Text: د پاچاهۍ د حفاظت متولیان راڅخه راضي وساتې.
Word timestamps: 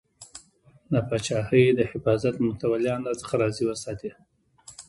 د 0.91 0.93
پاچاهۍ 1.07 1.65
د 1.73 1.79
حفاظت 1.91 2.35
متولیان 2.47 3.01
راڅخه 3.07 3.35
راضي 3.41 3.63
وساتې. 3.67 4.11